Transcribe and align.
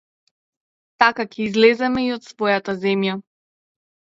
Така 1.03 1.25
ќе 1.27 1.37
излеземе 1.49 2.07
и 2.07 2.09
од 2.17 2.27
својата 2.31 2.77
земја. 2.87 3.17